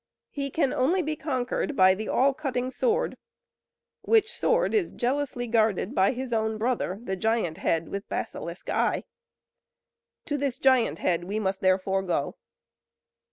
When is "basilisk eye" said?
8.09-9.03